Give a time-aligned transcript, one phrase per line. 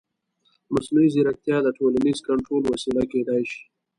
[0.73, 3.61] مصنوعي ځیرکتیا د ټولنیز کنټرول وسیله کېدای شي.